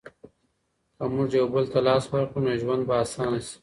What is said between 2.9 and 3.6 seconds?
اسانه شي.